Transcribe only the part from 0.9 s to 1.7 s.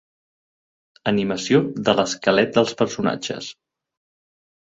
Animació